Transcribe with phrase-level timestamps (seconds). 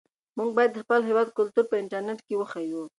[0.37, 2.83] موږ باید د خپل هېواد کلتور په انټرنيټ کې وښیو.